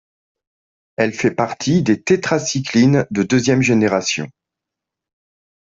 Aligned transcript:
Elle 0.97 1.13
fait 1.13 1.29
partie 1.29 1.83
des 1.83 2.01
tétracyclines 2.01 3.05
de 3.11 3.21
deuxième 3.21 3.61
génération. 3.61 4.27